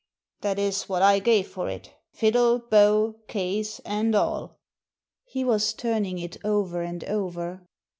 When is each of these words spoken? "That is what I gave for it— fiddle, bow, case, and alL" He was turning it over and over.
"That 0.39 0.57
is 0.57 0.89
what 0.89 1.03
I 1.03 1.19
gave 1.19 1.47
for 1.47 1.69
it— 1.69 1.93
fiddle, 2.11 2.57
bow, 2.57 3.17
case, 3.27 3.77
and 3.85 4.15
alL" 4.15 4.57
He 5.25 5.43
was 5.43 5.73
turning 5.73 6.17
it 6.17 6.37
over 6.43 6.81
and 6.81 7.03
over. 7.03 7.67